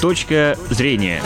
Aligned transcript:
Точка 0.00 0.56
зрения. 0.70 1.20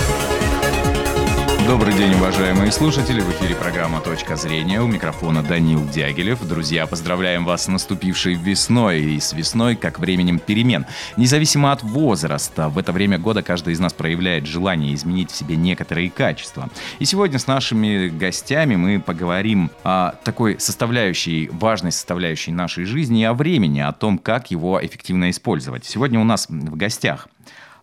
Добрый 1.65 1.95
день, 1.95 2.12
уважаемые 2.15 2.73
слушатели. 2.73 3.21
В 3.21 3.31
эфире 3.31 3.54
программа 3.54 4.00
«Точка 4.00 4.35
зрения». 4.35 4.82
У 4.82 4.89
микрофона 4.89 5.45
Данил 5.45 5.89
Дягилев. 5.89 6.45
Друзья, 6.45 6.89
поздравляем 6.89 7.45
вас 7.45 7.64
с 7.64 7.68
наступившей 7.68 8.34
весной 8.34 9.00
и 9.00 9.21
с 9.21 9.32
весной 9.32 9.77
как 9.77 10.00
временем 10.00 10.41
перемен. 10.41 10.87
Независимо 11.16 11.71
от 11.71 11.84
возраста, 11.84 12.68
в 12.68 12.77
это 12.77 12.91
время 12.91 13.16
года 13.16 13.45
каждый 13.45 13.75
из 13.75 13.79
нас 13.79 13.93
проявляет 13.93 14.45
желание 14.45 14.93
изменить 14.93 15.30
в 15.30 15.36
себе 15.36 15.54
некоторые 15.54 16.11
качества. 16.11 16.68
И 16.98 17.04
сегодня 17.04 17.38
с 17.38 17.46
нашими 17.46 18.09
гостями 18.09 18.75
мы 18.75 18.98
поговорим 18.98 19.70
о 19.84 20.16
такой 20.25 20.59
составляющей, 20.59 21.48
важной 21.52 21.93
составляющей 21.93 22.50
нашей 22.50 22.86
жизни 22.86 23.20
и 23.20 23.25
о 23.25 23.34
времени, 23.34 23.79
о 23.79 23.93
том, 23.93 24.18
как 24.18 24.50
его 24.50 24.84
эффективно 24.84 25.30
использовать. 25.30 25.84
Сегодня 25.84 26.18
у 26.18 26.25
нас 26.25 26.48
в 26.48 26.77
гостях 26.77 27.29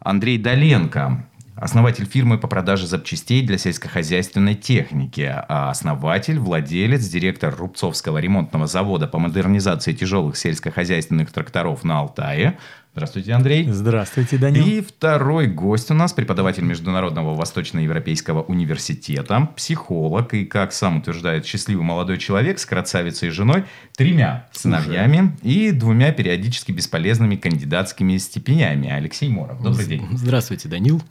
Андрей 0.04 0.40
Доленко, 0.40 1.24
основатель 1.56 2.06
фирмы 2.06 2.40
по 2.40 2.48
продаже 2.48 2.88
запчастей 2.88 3.46
для 3.46 3.60
сельскохозяйственной 3.60 4.56
техники, 4.56 5.32
а 5.48 5.70
основатель, 5.70 6.40
владелец, 6.40 7.08
директор 7.08 7.56
Рубцовского 7.56 8.18
ремонтного 8.18 8.66
завода 8.66 9.08
по 9.08 9.20
модернизации 9.20 9.94
тяжелых 9.94 10.38
сельскохозяйственных 10.38 11.32
тракторов 11.32 11.84
на 11.84 12.00
Алтае. 12.00 12.58
Здравствуйте, 12.94 13.32
Андрей. 13.32 13.72
Здравствуйте, 13.72 14.38
Данил. 14.38 14.68
И 14.68 14.82
второй 14.82 15.48
гость 15.48 15.90
у 15.92 15.94
нас, 15.94 16.12
преподаватель 16.12 16.64
Международного 16.64 17.34
Восточноевропейского 17.36 18.42
университета, 18.42 19.48
психолог 19.56 20.34
и, 20.34 20.44
как 20.44 20.74
сам 20.74 20.98
утверждает 20.98 21.46
счастливый 21.46 21.86
молодой 21.86 22.18
человек 22.18 22.60
с 22.60 22.66
красавицей 22.66 23.30
и 23.30 23.32
женой, 23.32 23.64
тремя 23.96 24.50
сыновьями 24.52 25.38
и 25.42 25.72
двумя 25.72 26.12
периодически 26.12 26.74
бесполезными 26.74 27.38
кандидатскими 27.38 28.18
степенями. 28.18 28.90
Алексей 28.90 29.30
Моров. 29.30 29.62
Добрый 29.62 29.86
день. 29.86 30.06
Здравствуйте, 30.12 30.68
Данил. 30.68 31.02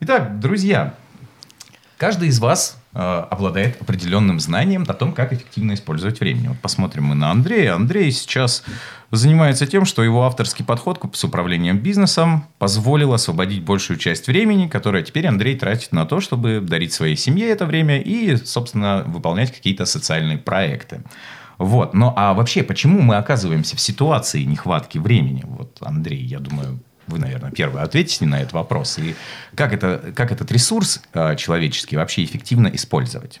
Итак, 0.00 0.40
друзья, 0.40 0.94
каждый 1.98 2.28
из 2.28 2.38
вас 2.38 2.82
обладает 2.96 3.80
определенным 3.82 4.40
знанием 4.40 4.84
о 4.88 4.94
том, 4.94 5.12
как 5.12 5.32
эффективно 5.32 5.74
использовать 5.74 6.20
время. 6.20 6.50
Вот 6.50 6.58
посмотрим 6.60 7.04
мы 7.04 7.14
на 7.14 7.30
Андрея. 7.30 7.74
Андрей 7.74 8.10
сейчас 8.10 8.64
занимается 9.10 9.66
тем, 9.66 9.84
что 9.84 10.02
его 10.02 10.24
авторский 10.24 10.64
подход 10.64 10.98
с 11.14 11.24
управлением 11.24 11.78
бизнесом 11.78 12.46
позволил 12.58 13.12
освободить 13.12 13.62
большую 13.62 13.98
часть 13.98 14.28
времени, 14.28 14.66
которое 14.66 15.02
теперь 15.02 15.26
Андрей 15.26 15.58
тратит 15.58 15.92
на 15.92 16.06
то, 16.06 16.20
чтобы 16.20 16.60
дарить 16.60 16.94
своей 16.94 17.16
семье 17.16 17.48
это 17.50 17.66
время 17.66 18.00
и, 18.00 18.36
собственно, 18.36 19.04
выполнять 19.06 19.52
какие-то 19.52 19.84
социальные 19.84 20.38
проекты. 20.38 21.02
Вот. 21.58 21.92
Ну, 21.92 22.12
а 22.16 22.32
вообще, 22.32 22.62
почему 22.62 23.02
мы 23.02 23.16
оказываемся 23.16 23.76
в 23.76 23.80
ситуации 23.80 24.42
нехватки 24.44 24.96
времени? 24.96 25.42
Вот, 25.46 25.76
Андрей, 25.80 26.22
я 26.22 26.38
думаю, 26.38 26.80
вы, 27.06 27.18
наверное, 27.18 27.50
первый 27.50 27.82
ответите 27.82 28.26
на 28.26 28.40
этот 28.40 28.52
вопрос. 28.52 28.98
И 28.98 29.14
как, 29.54 29.72
это, 29.72 30.12
как 30.14 30.32
этот 30.32 30.50
ресурс 30.52 31.02
э, 31.12 31.36
человеческий 31.36 31.96
вообще 31.96 32.24
эффективно 32.24 32.68
использовать? 32.68 33.40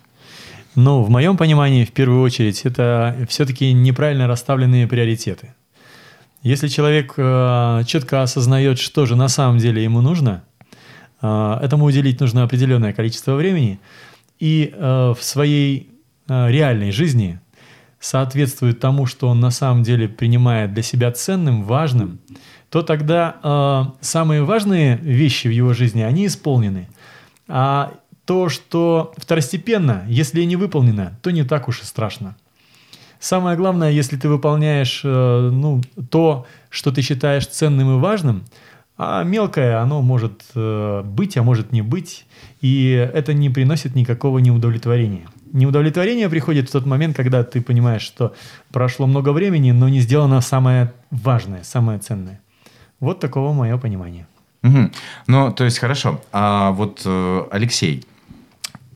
Ну, 0.74 1.02
в 1.02 1.10
моем 1.10 1.36
понимании, 1.36 1.84
в 1.84 1.92
первую 1.92 2.22
очередь, 2.22 2.66
это 2.66 3.16
все-таки 3.28 3.72
неправильно 3.72 4.26
расставленные 4.26 4.86
приоритеты. 4.86 5.54
Если 6.42 6.68
человек 6.68 7.14
э, 7.16 7.82
четко 7.86 8.22
осознает, 8.22 8.78
что 8.78 9.06
же 9.06 9.16
на 9.16 9.28
самом 9.28 9.58
деле 9.58 9.82
ему 9.82 10.00
нужно, 10.00 10.44
э, 11.22 11.58
этому 11.62 11.86
уделить 11.86 12.20
нужно 12.20 12.44
определенное 12.44 12.92
количество 12.92 13.34
времени, 13.34 13.80
и 14.38 14.70
э, 14.72 15.14
в 15.18 15.22
своей 15.22 15.90
э, 16.28 16.50
реальной 16.50 16.92
жизни 16.92 17.40
соответствует 18.00 18.80
тому, 18.80 19.06
что 19.06 19.28
он 19.28 19.40
на 19.40 19.50
самом 19.50 19.82
деле 19.82 20.08
принимает 20.08 20.72
для 20.74 20.82
себя 20.82 21.10
ценным, 21.12 21.64
важным, 21.64 22.20
то 22.70 22.82
тогда 22.82 23.36
э, 23.42 23.84
самые 24.00 24.44
важные 24.44 24.96
вещи 24.96 25.48
в 25.48 25.52
его 25.52 25.72
жизни, 25.72 26.02
они 26.02 26.26
исполнены. 26.26 26.88
А 27.48 27.94
то, 28.24 28.48
что 28.48 29.12
второстепенно, 29.16 30.04
если 30.08 30.42
не 30.42 30.56
выполнено, 30.56 31.18
то 31.22 31.30
не 31.30 31.44
так 31.44 31.68
уж 31.68 31.82
и 31.82 31.84
страшно. 31.84 32.36
Самое 33.18 33.56
главное, 33.56 33.90
если 33.90 34.16
ты 34.16 34.28
выполняешь 34.28 35.00
э, 35.04 35.50
ну, 35.52 35.80
то, 36.10 36.46
что 36.68 36.92
ты 36.92 37.02
считаешь 37.02 37.46
ценным 37.46 37.96
и 37.96 38.00
важным, 38.00 38.44
а 38.98 39.22
мелкое 39.24 39.80
оно 39.80 40.02
может 40.02 40.44
э, 40.54 41.02
быть, 41.04 41.36
а 41.36 41.42
может 41.42 41.72
не 41.72 41.82
быть, 41.82 42.26
и 42.60 42.90
это 42.90 43.32
не 43.32 43.48
приносит 43.48 43.94
никакого 43.94 44.38
неудовлетворения. 44.38 45.28
Неудовлетворение 45.56 46.28
приходит 46.28 46.68
в 46.68 46.72
тот 46.72 46.84
момент, 46.84 47.16
когда 47.16 47.42
ты 47.42 47.62
понимаешь, 47.62 48.02
что 48.02 48.34
прошло 48.70 49.06
много 49.06 49.30
времени, 49.30 49.70
но 49.70 49.88
не 49.88 50.00
сделано 50.00 50.42
самое 50.42 50.92
важное, 51.10 51.62
самое 51.62 51.98
ценное. 51.98 52.40
Вот 53.00 53.20
такого 53.20 53.54
мое 53.54 53.78
понимание. 53.78 54.26
Угу. 54.62 54.90
Ну, 55.28 55.52
то 55.52 55.64
есть, 55.64 55.78
хорошо. 55.78 56.20
А 56.30 56.72
вот, 56.72 57.00
э, 57.06 57.42
Алексей, 57.50 58.04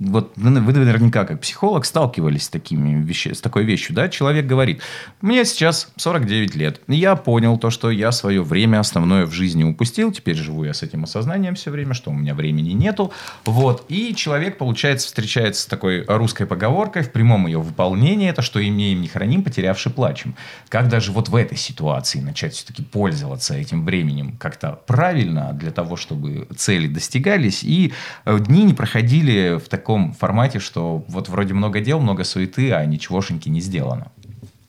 вот 0.01 0.33
вы, 0.37 0.51
вы 0.61 0.73
наверняка 0.73 1.25
как 1.25 1.41
психолог 1.41 1.85
сталкивались 1.85 2.45
с, 2.45 2.49
такими 2.49 3.03
вещи, 3.03 3.29
с 3.29 3.41
такой 3.41 3.65
вещью, 3.65 3.95
да? 3.95 4.09
Человек 4.09 4.47
говорит, 4.47 4.81
мне 5.21 5.45
сейчас 5.45 5.93
49 5.97 6.55
лет, 6.55 6.81
я 6.89 7.17
понял 7.17 7.59
то, 7.59 7.71
что 7.71 7.91
я 7.91 8.11
свое 8.11 8.43
время 8.43 8.81
основное 8.81 9.27
в 9.27 9.33
жизни 9.33 9.63
упустил, 9.63 10.11
теперь 10.11 10.37
живу 10.37 10.65
я 10.65 10.73
с 10.73 10.83
этим 10.83 11.05
осознанием 11.05 11.55
все 11.55 11.71
время, 11.71 11.93
что 11.95 12.11
у 12.11 12.15
меня 12.15 12.35
времени 12.35 12.71
нету, 12.71 13.13
вот, 13.45 13.85
и 13.89 14.15
человек, 14.15 14.57
получается, 14.57 15.07
встречается 15.07 15.63
с 15.63 15.67
такой 15.67 16.05
русской 16.07 16.47
поговоркой, 16.47 17.03
в 17.03 17.13
прямом 17.13 17.47
ее 17.47 17.61
выполнении, 17.61 18.31
это 18.31 18.43
что 18.43 18.67
имеем 18.67 19.03
не 19.03 19.09
храним, 19.09 19.43
потерявши 19.43 19.91
плачем. 19.91 20.35
Как 20.69 20.89
даже 20.89 21.13
вот 21.13 21.29
в 21.29 21.37
этой 21.37 21.59
ситуации 21.59 22.21
начать 22.21 22.55
все-таки 22.55 22.83
пользоваться 22.83 23.55
этим 23.55 23.85
временем 23.85 24.37
как-то 24.39 24.81
правильно 24.87 25.53
для 25.53 25.71
того, 25.71 25.97
чтобы 25.97 26.49
цели 26.57 26.87
достигались, 26.87 27.63
и 27.63 27.93
э, 28.25 28.39
дни 28.41 28.65
не 28.65 28.73
проходили 28.73 29.59
в 29.63 29.69
таком 29.69 29.90
таком 29.91 30.13
формате, 30.13 30.61
что 30.61 31.05
вот 31.09 31.29
вроде 31.29 31.53
много 31.53 31.81
дел, 31.81 31.99
много 31.99 32.23
суеты, 32.23 32.71
а 32.73 32.85
ничегошеньки 32.87 33.49
не 33.49 33.61
сделано? 33.61 34.13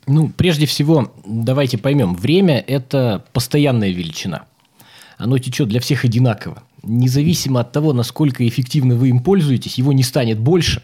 Ну, 0.07 0.29
прежде 0.29 0.65
всего, 0.65 1.13
давайте 1.25 1.77
поймем, 1.77 2.15
время– 2.15 2.59
это 2.67 3.23
постоянная 3.31 3.91
величина. 3.91 4.45
Оно 5.19 5.37
течет 5.37 5.67
для 5.69 5.79
всех 5.79 6.05
одинаково. 6.05 6.63
Независимо 6.81 7.59
от 7.59 7.71
того, 7.71 7.93
насколько 7.93 8.47
эффективно 8.47 8.95
вы 8.95 9.09
им 9.09 9.19
пользуетесь, 9.19 9.77
его 9.77 9.93
не 9.93 10.01
станет 10.01 10.39
больше, 10.39 10.81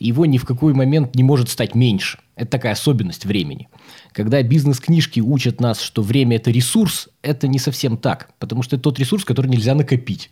его 0.00 0.26
ни 0.26 0.38
в 0.38 0.44
какой 0.44 0.74
момент 0.74 1.14
не 1.14 1.22
может 1.22 1.48
стать 1.48 1.76
меньше. 1.76 2.18
Это 2.34 2.50
такая 2.50 2.72
особенность 2.72 3.24
времени. 3.24 3.68
Когда 4.10 4.42
бизнес-книжки 4.42 5.20
учат 5.20 5.60
нас, 5.60 5.80
что 5.80 6.02
время– 6.02 6.36
это 6.38 6.50
ресурс, 6.50 7.08
это 7.22 7.46
не 7.46 7.60
совсем 7.60 7.96
так, 7.96 8.30
потому 8.40 8.64
что 8.64 8.74
это 8.74 8.82
тот 8.82 8.98
ресурс, 8.98 9.24
который 9.24 9.46
нельзя 9.46 9.76
накопить. 9.76 10.30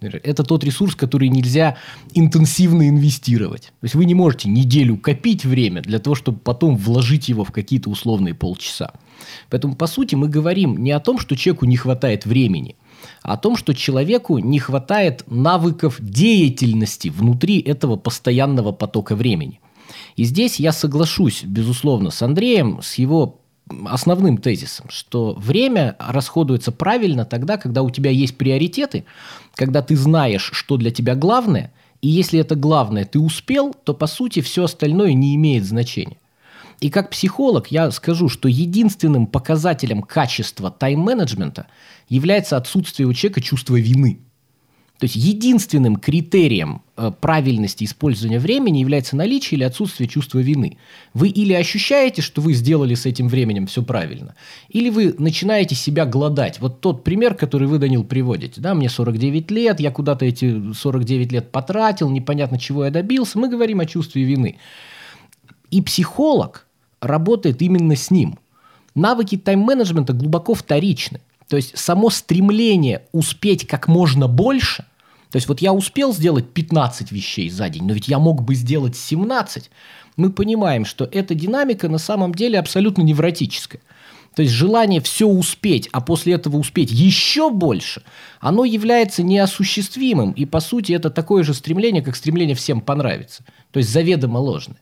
Это 0.00 0.44
тот 0.44 0.64
ресурс, 0.64 0.94
который 0.94 1.28
нельзя 1.28 1.76
интенсивно 2.14 2.88
инвестировать. 2.88 3.72
То 3.80 3.84
есть 3.84 3.94
вы 3.94 4.04
не 4.04 4.14
можете 4.14 4.48
неделю 4.48 4.96
копить 4.96 5.44
время 5.44 5.82
для 5.82 5.98
того, 5.98 6.14
чтобы 6.14 6.38
потом 6.38 6.76
вложить 6.76 7.28
его 7.28 7.44
в 7.44 7.50
какие-то 7.50 7.90
условные 7.90 8.34
полчаса. 8.34 8.92
Поэтому, 9.50 9.74
по 9.74 9.86
сути, 9.86 10.14
мы 10.14 10.28
говорим 10.28 10.76
не 10.76 10.92
о 10.92 11.00
том, 11.00 11.18
что 11.18 11.36
человеку 11.36 11.66
не 11.66 11.76
хватает 11.76 12.26
времени, 12.26 12.76
а 13.22 13.34
о 13.34 13.36
том, 13.36 13.56
что 13.56 13.74
человеку 13.74 14.38
не 14.38 14.58
хватает 14.58 15.24
навыков 15.26 15.96
деятельности 16.00 17.08
внутри 17.08 17.60
этого 17.60 17.96
постоянного 17.96 18.72
потока 18.72 19.16
времени. 19.16 19.60
И 20.16 20.24
здесь 20.24 20.60
я 20.60 20.72
соглашусь, 20.72 21.42
безусловно, 21.44 22.10
с 22.10 22.22
Андреем, 22.22 22.80
с 22.82 22.94
его 22.94 23.40
основным 23.86 24.38
тезисом, 24.38 24.86
что 24.90 25.34
время 25.34 25.96
расходуется 25.98 26.72
правильно 26.72 27.24
тогда, 27.24 27.56
когда 27.56 27.82
у 27.82 27.90
тебя 27.90 28.10
есть 28.10 28.36
приоритеты, 28.36 29.04
когда 29.54 29.82
ты 29.82 29.96
знаешь, 29.96 30.50
что 30.52 30.76
для 30.76 30.90
тебя 30.90 31.14
главное, 31.14 31.72
и 32.00 32.08
если 32.08 32.40
это 32.40 32.54
главное 32.54 33.04
ты 33.04 33.18
успел, 33.18 33.74
то 33.84 33.94
по 33.94 34.06
сути 34.06 34.40
все 34.40 34.64
остальное 34.64 35.12
не 35.12 35.34
имеет 35.34 35.64
значения. 35.64 36.18
И 36.80 36.90
как 36.90 37.10
психолог 37.10 37.68
я 37.68 37.90
скажу, 37.90 38.28
что 38.28 38.48
единственным 38.48 39.26
показателем 39.26 40.02
качества 40.02 40.70
тайм-менеджмента 40.70 41.66
является 42.08 42.56
отсутствие 42.56 43.08
у 43.08 43.12
человека 43.12 43.40
чувства 43.40 43.76
вины– 43.76 44.20
то 44.98 45.04
есть 45.04 45.14
единственным 45.14 45.96
критерием 45.96 46.82
э, 46.96 47.12
правильности 47.20 47.84
использования 47.84 48.40
времени 48.40 48.78
является 48.78 49.14
наличие 49.14 49.56
или 49.56 49.64
отсутствие 49.64 50.08
чувства 50.08 50.40
вины. 50.40 50.76
Вы 51.14 51.28
или 51.28 51.52
ощущаете, 51.52 52.20
что 52.20 52.40
вы 52.40 52.52
сделали 52.52 52.94
с 52.94 53.06
этим 53.06 53.28
временем 53.28 53.68
все 53.68 53.84
правильно, 53.84 54.34
или 54.68 54.90
вы 54.90 55.14
начинаете 55.16 55.76
себя 55.76 56.04
гладать. 56.04 56.60
Вот 56.60 56.80
тот 56.80 57.04
пример, 57.04 57.34
который 57.34 57.68
вы, 57.68 57.78
Данил, 57.78 58.02
приводите. 58.02 58.60
Да, 58.60 58.74
мне 58.74 58.88
49 58.88 59.52
лет, 59.52 59.78
я 59.78 59.92
куда-то 59.92 60.24
эти 60.24 60.72
49 60.72 61.30
лет 61.30 61.52
потратил, 61.52 62.10
непонятно, 62.10 62.58
чего 62.58 62.84
я 62.84 62.90
добился. 62.90 63.38
Мы 63.38 63.48
говорим 63.48 63.78
о 63.78 63.86
чувстве 63.86 64.24
вины. 64.24 64.58
И 65.70 65.80
психолог 65.80 66.66
работает 67.00 67.62
именно 67.62 67.94
с 67.94 68.10
ним. 68.10 68.36
Навыки 68.96 69.36
тайм-менеджмента 69.36 70.12
глубоко 70.12 70.54
вторичны. 70.54 71.20
То 71.48 71.56
есть 71.56 71.76
само 71.78 72.10
стремление 72.10 73.02
успеть 73.12 73.66
как 73.66 73.88
можно 73.88 74.28
больше, 74.28 74.84
то 75.30 75.36
есть 75.36 75.48
вот 75.48 75.60
я 75.60 75.72
успел 75.72 76.14
сделать 76.14 76.52
15 76.52 77.12
вещей 77.12 77.50
за 77.50 77.68
день, 77.68 77.84
но 77.84 77.92
ведь 77.92 78.08
я 78.08 78.18
мог 78.18 78.42
бы 78.42 78.54
сделать 78.54 78.96
17, 78.96 79.70
мы 80.16 80.30
понимаем, 80.30 80.84
что 80.84 81.08
эта 81.10 81.34
динамика 81.34 81.88
на 81.88 81.98
самом 81.98 82.34
деле 82.34 82.58
абсолютно 82.58 83.02
невротическая. 83.02 83.80
То 84.34 84.42
есть 84.42 84.54
желание 84.54 85.00
все 85.00 85.26
успеть, 85.26 85.88
а 85.92 86.00
после 86.00 86.34
этого 86.34 86.58
успеть 86.58 86.90
еще 86.90 87.50
больше, 87.50 88.02
оно 88.40 88.64
является 88.64 89.22
неосуществимым. 89.22 90.32
И 90.32 90.44
по 90.44 90.60
сути 90.60 90.92
это 90.92 91.10
такое 91.10 91.42
же 91.42 91.54
стремление, 91.54 92.02
как 92.02 92.14
стремление 92.14 92.54
всем 92.54 92.80
понравиться. 92.80 93.44
То 93.72 93.78
есть 93.78 93.90
заведомо 93.90 94.38
ложное. 94.38 94.78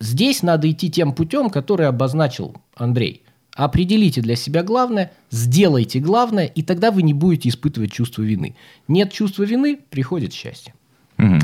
Здесь 0.00 0.42
надо 0.42 0.70
идти 0.70 0.90
тем 0.90 1.12
путем, 1.12 1.50
который 1.50 1.86
обозначил 1.86 2.56
Андрей. 2.74 3.22
Определите 3.58 4.20
для 4.20 4.36
себя 4.36 4.62
главное, 4.62 5.10
сделайте 5.32 5.98
главное, 5.98 6.46
и 6.46 6.62
тогда 6.62 6.92
вы 6.92 7.02
не 7.02 7.12
будете 7.12 7.48
испытывать 7.48 7.90
чувство 7.90 8.22
вины. 8.22 8.54
Нет 8.86 9.12
чувства 9.12 9.42
вины, 9.42 9.80
приходит 9.90 10.32
счастье. 10.32 10.74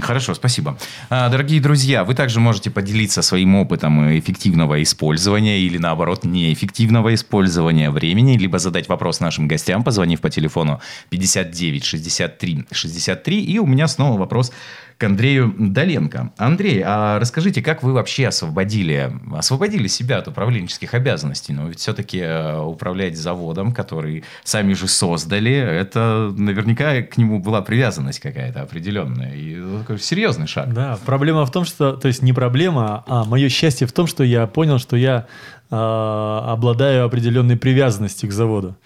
Хорошо, 0.01 0.35
спасибо. 0.35 0.79
А, 1.11 1.29
дорогие 1.29 1.61
друзья, 1.61 2.05
вы 2.05 2.15
также 2.15 2.39
можете 2.39 2.71
поделиться 2.71 3.23
своим 3.23 3.57
опытом 3.57 4.17
эффективного 4.17 4.81
использования 4.81 5.59
или, 5.59 5.79
наоборот, 5.79 6.25
неэффективного 6.25 7.13
использования 7.15 7.91
времени, 7.91 8.39
либо 8.39 8.61
задать 8.61 8.89
вопрос 8.89 9.19
нашим 9.19 9.49
гостям, 9.49 9.83
позвонив 9.83 10.21
по 10.21 10.31
телефону 10.31 10.81
59 11.11 11.85
63 11.85 12.67
63. 12.71 13.45
И 13.45 13.59
у 13.59 13.67
меня 13.67 13.89
снова 13.89 14.17
вопрос 14.17 14.53
к 14.99 15.05
Андрею 15.05 15.55
Доленко. 15.59 16.33
Андрей, 16.37 16.83
а 16.85 17.19
расскажите, 17.19 17.63
как 17.63 17.83
вы 17.83 17.93
вообще 17.93 18.29
освободили, 18.29 19.13
освободили 19.35 19.89
себя 19.89 20.19
от 20.19 20.29
управленческих 20.29 20.95
обязанностей? 20.95 21.53
Ну, 21.53 21.69
ведь 21.69 21.81
все-таки 21.81 22.21
э, 22.21 22.59
управлять 22.59 23.17
заводом, 23.17 23.73
который 23.73 24.25
сами 24.45 24.73
же 24.75 24.89
создали, 24.89 25.53
это 25.53 26.33
наверняка 26.37 27.03
к 27.03 27.17
нему 27.17 27.41
была 27.41 27.63
привязанность 27.63 28.21
какая-то 28.21 28.63
определенная. 28.63 29.35
И 29.35 29.61
такой 29.81 29.99
серьезный 29.99 30.47
шаг. 30.47 30.73
Да, 30.73 30.99
проблема 31.05 31.45
в 31.45 31.51
том, 31.51 31.65
что, 31.65 31.93
то 31.93 32.09
есть 32.09 32.23
не 32.23 32.33
проблема, 32.33 33.05
а 33.07 33.25
мое 33.25 33.49
счастье 33.49 33.87
в 33.87 33.93
том, 33.93 34.07
что 34.07 34.23
я 34.23 34.47
понял, 34.47 34.79
что 34.79 34.97
я 34.97 35.27
э, 35.71 35.75
обладаю 35.75 37.05
определенной 37.05 37.57
привязанностью 37.57 38.29
к 38.29 38.33
заводу 38.33 38.77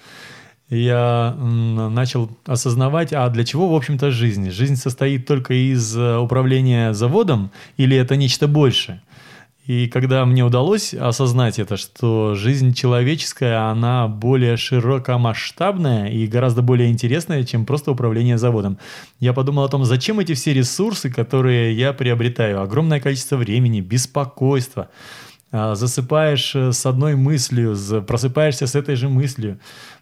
я 0.71 1.35
начал 1.39 2.31
осознавать, 2.47 3.13
а 3.13 3.29
для 3.31 3.45
чего, 3.45 3.69
в 3.69 3.75
общем-то, 3.75 4.11
жизнь? 4.11 4.51
Жизнь 4.51 4.77
состоит 4.77 5.27
только 5.27 5.55
из 5.55 5.97
э, 5.97 6.19
управления 6.19 6.93
заводом 6.93 7.51
или 7.77 7.97
это 7.97 8.17
нечто 8.17 8.49
большее? 8.49 9.03
И 9.69 9.87
когда 9.87 10.25
мне 10.25 10.43
удалось 10.45 10.95
осознать 10.95 11.59
это, 11.59 11.77
что 11.77 12.35
жизнь 12.35 12.73
человеческая, 12.73 13.71
она 13.71 14.09
более 14.09 14.57
широкомасштабная 14.57 16.09
и 16.09 16.27
гораздо 16.27 16.63
более 16.63 16.91
интересная, 16.91 17.45
чем 17.45 17.67
просто 17.67 17.93
управление 17.93 18.39
заводом, 18.39 18.79
я 19.21 19.35
подумал 19.35 19.65
о 19.65 19.69
том, 19.69 19.85
зачем 19.85 20.21
эти 20.21 20.33
все 20.33 20.55
ресурсы, 20.55 21.11
которые 21.11 21.75
я 21.75 21.93
приобретаю, 21.93 22.63
огромное 22.63 22.99
количество 22.99 23.37
времени, 23.37 23.83
беспокойства, 23.83 24.89
а, 24.89 25.28
засыпаешь 25.53 26.55
э, 26.55 26.73
с 26.73 26.87
одной 26.87 27.15
мыслью, 27.17 27.77
просыпаешься 28.07 28.67
с 28.67 28.75
этой 28.75 28.97
же 28.97 29.09
мыслью, 29.09 29.59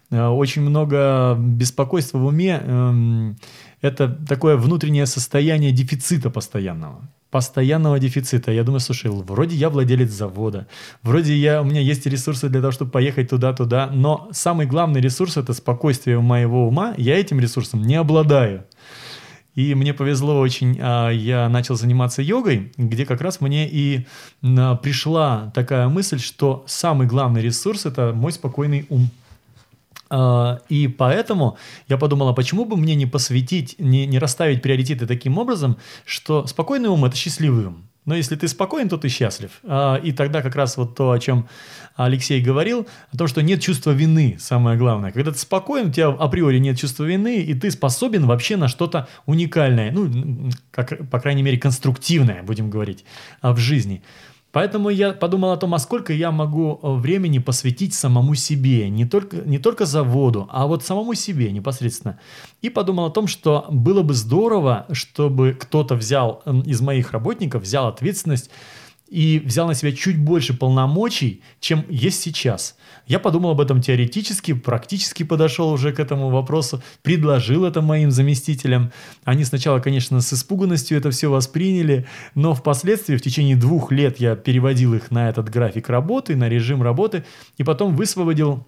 Э, 0.09 0.27
очень 0.27 0.61
много 0.61 1.35
беспокойства 1.37 2.17
в 2.17 2.25
уме. 2.25 2.61
Эм, 2.63 3.37
это 3.81 4.07
такое 4.07 4.55
внутреннее 4.55 5.05
состояние 5.05 5.71
дефицита 5.71 6.29
постоянного. 6.29 7.09
Постоянного 7.29 7.99
дефицита. 7.99 8.51
Я 8.51 8.63
думаю, 8.63 8.79
слушай, 8.79 9.11
вроде 9.11 9.55
я 9.55 9.69
владелец 9.69 10.11
завода, 10.11 10.67
вроде 11.03 11.35
я, 11.35 11.61
у 11.61 11.65
меня 11.65 11.81
есть 11.81 12.05
ресурсы 12.05 12.47
для 12.47 12.61
того, 12.61 12.71
чтобы 12.71 12.89
поехать 12.91 13.29
туда-туда, 13.29 13.89
но 13.91 14.29
самый 14.31 14.65
главный 14.65 15.01
ресурс– 15.01 15.35
это 15.37 15.53
спокойствие 15.53 16.21
моего 16.21 16.67
ума. 16.67 16.93
Я 16.97 17.19
этим 17.19 17.41
ресурсом 17.41 17.83
не 17.83 17.95
обладаю. 17.95 18.63
И 19.57 19.73
мне 19.73 19.91
повезло 19.91 20.39
очень, 20.39 20.77
а, 20.79 21.09
я 21.09 21.49
начал 21.49 21.75
заниматься 21.75 22.21
йогой, 22.21 22.71
где 22.77 23.07
как 23.07 23.21
раз 23.21 23.41
мне 23.41 23.67
и 23.67 24.05
пришла 24.41 25.51
такая 25.55 25.87
мысль, 25.87 26.19
что 26.19 26.63
самый 26.67 27.07
главный 27.07 27.41
ресурс– 27.41 27.85
это 27.87 28.13
мой 28.13 28.31
спокойный 28.31 28.85
ум. 28.89 29.09
А, 30.11 30.59
и 30.69 30.87
поэтому 30.87 31.57
я 31.87 31.97
подумала, 31.97 32.33
почему 32.33 32.65
бы 32.65 32.77
мне 32.77 32.93
не 32.93 33.07
посвятить, 33.07 33.75
не, 33.79 34.05
не 34.05 34.19
расставить 34.19 34.61
приоритеты 34.61 35.07
таким 35.07 35.39
образом, 35.39 35.77
что 36.05 36.45
спокойный 36.45 36.89
ум– 36.89 37.05
это 37.05 37.15
счастливый 37.15 37.65
ум. 37.65 37.83
Но 38.07 38.15
если 38.15 38.37
ты 38.37 38.47
спокоен, 38.47 38.87
то 38.87 38.97
ты 38.97 39.09
счастлив. 39.09 39.51
А, 39.63 39.97
и 39.97 40.13
тогда 40.13 40.41
как 40.41 40.55
раз 40.55 40.77
вот 40.77 40.95
то, 40.95 41.11
о 41.11 41.19
чем 41.19 41.49
Алексей 41.97 42.41
говорил, 42.41 42.87
о 43.11 43.17
том, 43.17 43.27
что 43.27 43.43
нет 43.43 43.61
чувства 43.61 43.91
вины, 43.91 44.37
самое 44.39 44.77
главное. 44.77 45.11
Когда 45.11 45.31
ты 45.31 45.37
спокоен, 45.37 45.89
у 45.89 45.91
тебя 45.91 46.07
априори 46.07 46.57
нет 46.57 46.79
чувства 46.79 47.03
вины, 47.03 47.41
и 47.41 47.53
ты 47.53 47.69
способен 47.69 48.25
вообще 48.25 48.55
на 48.55 48.69
что-то 48.69 49.09
уникальное, 49.25 49.91
ну, 49.91 50.49
как, 50.71 51.09
по 51.09 51.19
крайней 51.19 51.43
мере, 51.43 51.57
конструктивное, 51.57 52.43
будем 52.43 52.69
говорить, 52.69 53.03
а, 53.41 53.51
в 53.51 53.57
жизни. 53.57 54.01
Поэтому 54.57 54.89
я 54.89 55.13
подумал 55.13 55.51
о 55.51 55.57
том, 55.57 55.75
а 55.75 55.77
сколько 55.77 56.13
я 56.13 56.31
могу 56.31 56.79
э, 56.81 56.91
времени 56.95 57.37
посвятить 57.37 57.93
самому 57.93 58.33
себе, 58.33 58.89
не 58.89 59.05
только, 59.05 59.37
не 59.37 59.59
только 59.59 59.85
заводу, 59.85 60.47
а 60.51 60.65
вот 60.65 60.83
самому 60.83 61.13
себе 61.13 61.51
непосредственно. 61.51 62.19
И 62.63 62.71
подумал 62.71 63.05
о 63.05 63.11
том, 63.11 63.27
что 63.27 63.67
было 63.69 64.01
бы 64.01 64.15
здорово, 64.15 64.87
чтобы 64.91 65.55
кто-то 65.59 65.93
взял 65.93 66.41
из 66.65 66.81
моих 66.81 67.11
работников, 67.11 67.61
взял 67.61 67.87
ответственность 67.87 68.49
и 69.09 69.39
взял 69.39 69.67
на 69.67 69.73
себя 69.73 69.91
чуть 69.91 70.17
больше 70.17 70.53
полномочий, 70.53 71.41
чем 71.59 71.85
есть 71.89 72.21
сейчас. 72.21 72.75
Я 73.05 73.19
подумал 73.19 73.51
об 73.51 73.61
этом 73.61 73.81
теоретически, 73.81 74.53
практически 74.53 75.23
подошел 75.23 75.71
уже 75.71 75.93
к 75.93 75.99
этому 75.99 76.29
вопросу, 76.29 76.83
предложил 77.03 77.65
это 77.65 77.81
моим 77.81 78.11
заместителям. 78.11 78.91
Они 79.23 79.43
сначала, 79.43 79.79
конечно, 79.79 80.21
с 80.21 80.33
испуганностью 80.33 80.97
это 80.97 81.11
все 81.11 81.29
восприняли, 81.29 82.05
но 82.35 82.53
впоследствии, 82.53 83.17
в 83.17 83.21
течение 83.21 83.55
двух 83.55 83.91
лет 83.91 84.19
я 84.19 84.35
переводил 84.35 84.93
их 84.93 85.11
на 85.11 85.29
этот 85.29 85.49
график 85.49 85.89
работы, 85.89 86.35
на 86.35 86.49
режим 86.49 86.83
работы, 86.83 87.23
и 87.57 87.63
потом 87.63 87.95
высвободил 87.95 88.67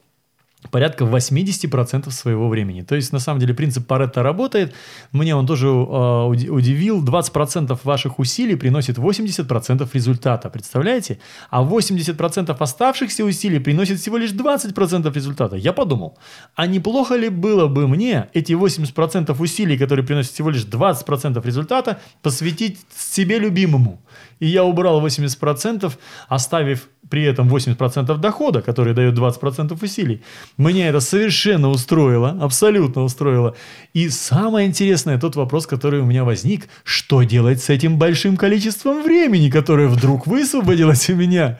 порядка 0.71 1.05
80% 1.05 2.11
своего 2.11 2.49
времени. 2.49 2.81
То 2.81 2.95
есть, 2.95 3.13
на 3.13 3.19
самом 3.19 3.39
деле, 3.39 3.53
принцип 3.53 3.87
Паретта 3.87 4.23
работает. 4.23 4.73
Мне 5.11 5.35
он 5.35 5.47
тоже 5.47 5.67
э, 5.67 5.71
удивил. 5.71 7.03
20% 7.03 7.79
ваших 7.83 8.19
усилий 8.19 8.55
приносит 8.55 8.97
80% 8.97 9.89
результата. 9.93 10.49
Представляете? 10.49 11.19
А 11.49 11.63
80% 11.63 12.55
оставшихся 12.59 13.23
усилий 13.23 13.59
приносит 13.59 13.99
всего 13.99 14.17
лишь 14.17 14.31
20% 14.31 15.13
результата. 15.13 15.55
Я 15.55 15.73
подумал, 15.73 16.17
а 16.55 16.67
неплохо 16.67 17.15
ли 17.15 17.29
было 17.29 17.67
бы 17.67 17.87
мне 17.87 18.27
эти 18.33 18.53
80% 18.53 19.35
усилий, 19.41 19.77
которые 19.77 20.05
приносят 20.05 20.33
всего 20.33 20.49
лишь 20.49 20.65
20% 20.65 21.45
результата, 21.45 21.99
посвятить 22.21 22.79
себе 22.95 23.39
любимому? 23.39 24.01
И 24.39 24.47
я 24.47 24.63
убрал 24.63 25.05
80%, 25.05 25.91
оставив 26.27 26.87
при 27.09 27.23
этом 27.23 27.53
80% 27.53 28.17
дохода, 28.17 28.61
который 28.61 28.93
дает 28.93 29.17
20% 29.17 29.77
усилий. 29.81 30.21
Меня 30.57 30.89
это 30.89 30.99
совершенно 30.99 31.69
устроило, 31.69 32.37
абсолютно 32.41 33.03
устроило. 33.03 33.55
И 33.93 34.09
самое 34.09 34.67
интересное, 34.67 35.19
тот 35.19 35.35
вопрос, 35.35 35.65
который 35.65 36.01
у 36.01 36.05
меня 36.05 36.23
возник, 36.23 36.67
что 36.83 37.23
делать 37.23 37.61
с 37.61 37.69
этим 37.69 37.97
большим 37.97 38.37
количеством 38.37 39.03
времени, 39.03 39.49
которое 39.49 39.87
вдруг 39.87 40.27
высвободилось 40.27 41.09
у 41.09 41.15
меня? 41.15 41.57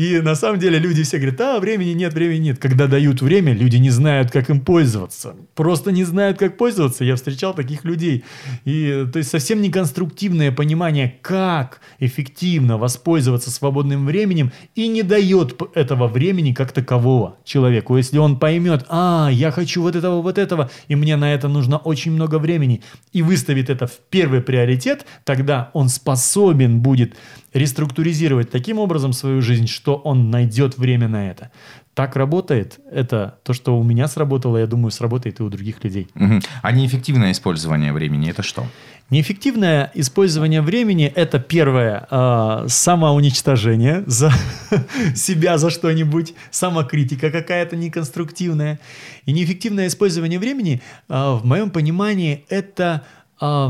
И 0.00 0.18
на 0.22 0.34
самом 0.34 0.58
деле 0.58 0.78
люди 0.78 1.02
все 1.02 1.18
говорят, 1.18 1.38
а, 1.42 1.60
времени 1.60 1.90
нет, 1.90 2.14
времени 2.14 2.44
нет. 2.44 2.58
Когда 2.58 2.86
дают 2.86 3.20
время, 3.20 3.52
люди 3.52 3.76
не 3.76 3.90
знают, 3.90 4.30
как 4.30 4.48
им 4.48 4.60
пользоваться. 4.60 5.36
Просто 5.54 5.92
не 5.92 6.04
знают, 6.04 6.38
как 6.38 6.56
пользоваться. 6.56 7.04
Я 7.04 7.16
встречал 7.16 7.52
таких 7.52 7.84
людей. 7.84 8.24
И 8.64 9.06
то 9.12 9.18
есть 9.18 9.30
совсем 9.30 9.60
неконструктивное 9.60 10.52
понимание, 10.52 11.18
как 11.20 11.82
эффективно 11.98 12.78
воспользоваться 12.78 13.50
свободным 13.50 14.06
временем 14.06 14.52
и 14.74 14.88
не 14.88 15.02
дает 15.02 15.60
этого 15.74 16.06
времени 16.06 16.54
как 16.54 16.72
такового 16.72 17.36
человеку. 17.44 17.98
Если 17.98 18.16
он 18.16 18.38
поймет, 18.38 18.86
а, 18.88 19.28
я 19.30 19.50
хочу 19.50 19.82
вот 19.82 19.96
этого, 19.96 20.22
вот 20.22 20.38
этого, 20.38 20.70
и 20.88 20.96
мне 20.96 21.16
на 21.16 21.34
это 21.34 21.48
нужно 21.48 21.76
очень 21.76 22.12
много 22.12 22.38
времени, 22.38 22.80
и 23.12 23.20
выставит 23.20 23.68
это 23.68 23.86
в 23.86 23.98
первый 24.08 24.40
приоритет, 24.40 25.04
тогда 25.24 25.70
он 25.74 25.90
способен 25.90 26.80
будет 26.80 27.16
реструктуризировать 27.52 28.50
таким 28.50 28.78
образом 28.78 29.12
свою 29.12 29.42
жизнь, 29.42 29.66
что 29.66 29.96
он 29.96 30.30
найдет 30.30 30.78
время 30.78 31.08
на 31.08 31.30
это. 31.30 31.50
Так 31.94 32.16
работает. 32.16 32.78
Это 32.90 33.38
то, 33.42 33.52
что 33.52 33.78
у 33.78 33.82
меня 33.82 34.06
сработало, 34.08 34.56
я 34.56 34.66
думаю, 34.66 34.90
сработает 34.90 35.40
и 35.40 35.42
у 35.42 35.48
других 35.48 35.82
людей. 35.82 36.08
Угу. 36.14 36.40
А 36.62 36.72
неэффективное 36.72 37.32
использование 37.32 37.92
времени 37.92 38.30
это 38.30 38.42
что? 38.42 38.66
Неэффективное 39.10 39.90
использование 39.94 40.62
времени– 40.62 41.12
это 41.16 41.40
первое 41.40 42.06
э, 42.08 42.66
самоуничтожение 42.68 44.04
за 44.06 44.32
себя 45.16 45.58
за 45.58 45.70
что-нибудь, 45.70 46.34
самокритика 46.52 47.32
какая-то 47.32 47.74
неконструктивная. 47.74 48.78
И 49.26 49.32
неэффективное 49.32 49.88
использование 49.88 50.38
времени, 50.38 50.80
э, 51.08 51.12
в 51.12 51.44
моем 51.44 51.70
понимании, 51.70 52.44
это 52.48 53.02
э, 53.40 53.68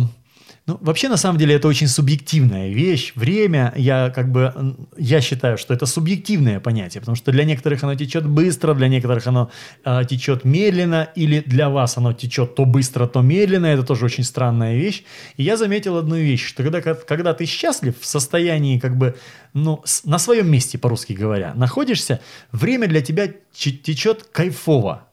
Ну, 0.70 0.78
вообще, 0.82 1.08
на 1.08 1.16
самом 1.16 1.36
деле, 1.36 1.56
это 1.56 1.66
очень 1.66 1.88
субъективная 1.88 2.68
вещь. 2.68 3.12
Время, 3.16 3.72
я 3.74 4.10
как 4.10 4.30
бы, 4.30 4.76
я 4.96 5.20
считаю, 5.20 5.58
что 5.58 5.74
это 5.74 5.84
субъективное 5.84 6.60
понятие, 6.60 7.00
потому 7.00 7.16
что 7.16 7.32
для 7.32 7.42
некоторых 7.42 7.82
оно 7.82 7.96
течет 7.96 8.24
быстро, 8.24 8.74
для 8.74 8.86
некоторых 8.86 9.26
оно 9.26 9.50
э, 9.84 10.04
течет 10.08 10.44
медленно, 10.44 11.08
или 11.16 11.40
для 11.40 11.70
вас 11.70 11.96
оно 11.96 12.12
течет 12.12 12.54
то 12.54 12.66
быстро, 12.66 13.08
то 13.08 13.20
медленно. 13.20 13.66
Это 13.66 13.82
тоже 13.82 14.04
очень 14.04 14.22
странная 14.22 14.76
вещь. 14.76 15.02
И 15.36 15.42
я 15.42 15.56
заметил 15.56 15.96
одну 15.96 16.14
вещь, 16.14 16.46
что 16.46 16.62
когда, 16.62 16.80
когда 16.80 17.34
ты 17.34 17.46
счастлив 17.46 17.98
в 17.98 18.06
состоянии, 18.06 18.78
как 18.78 18.96
бы, 18.96 19.16
ну, 19.54 19.82
на 20.04 20.18
своем 20.20 20.48
месте, 20.48 20.78
по-русски 20.78 21.14
говоря, 21.14 21.52
находишься, 21.56 22.20
время 22.52 22.86
для 22.86 23.00
тебя 23.00 23.26
течет 23.52 24.22
кайфово 24.30 25.09